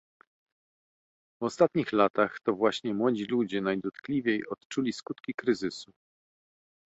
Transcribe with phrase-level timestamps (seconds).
[1.41, 5.91] W ostatnich latach to właśnie młodzi ludzie najdotkliwiej odczuli skutki kryzysu